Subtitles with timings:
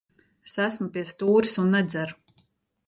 [0.49, 2.39] Es esmu pie stūres un nedzeru.